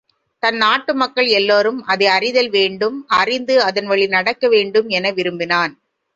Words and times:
தன் 0.43 0.55
நாட்டு 0.55 0.95
மக்கள் 0.95 1.27
எல்லாரும் 1.31 1.83
அதை 1.85 2.07
அறிதல் 2.07 2.49
வேண்டும் 2.49 2.97
அறிந்து 3.19 3.61
அதன் 3.61 3.85
வழி 3.85 4.07
நடக்க 4.07 4.47
வேண்டும் 4.47 4.89
என 4.89 5.11
விரும்பினான். 5.11 5.75